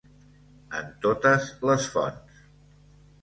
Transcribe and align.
En 0.77 0.87
totes 1.03 1.45
les 1.71 1.85
fonts. 1.97 2.41